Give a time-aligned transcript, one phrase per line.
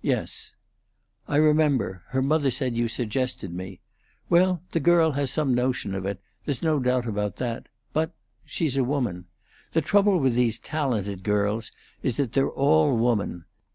[0.00, 0.54] "Yes."
[1.28, 2.04] "I remember.
[2.08, 3.80] Her mother said you suggested me.
[4.30, 7.68] Well, the girl has some notion of it; there's no doubt about that.
[7.92, 8.12] But
[8.46, 9.26] she's a woman.
[9.74, 11.70] The trouble with these talented girls
[12.02, 13.44] is that they're all woman.